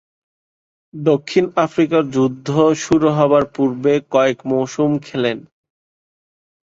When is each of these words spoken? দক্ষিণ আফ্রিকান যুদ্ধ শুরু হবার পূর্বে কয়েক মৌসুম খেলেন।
দক্ষিণ 0.93 1.45
আফ্রিকান 1.57 2.03
যুদ্ধ 2.11 2.47
শুরু 2.75 3.07
হবার 3.09 3.43
পূর্বে 3.55 3.93
কয়েক 4.11 4.37
মৌসুম 4.45 4.91
খেলেন। 4.99 5.37